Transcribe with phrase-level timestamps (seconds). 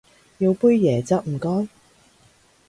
[0.39, 1.67] 要杯椰汁唔該